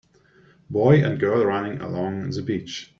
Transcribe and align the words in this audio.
Boy 0.71 1.03
and 1.05 1.19
girl 1.19 1.45
running 1.45 1.79
along 1.79 2.31
the 2.31 2.41
beach. 2.41 2.89